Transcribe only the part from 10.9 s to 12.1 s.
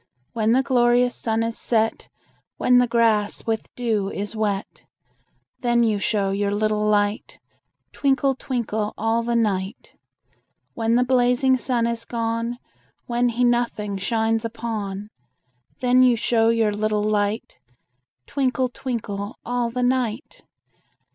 the blazing sun is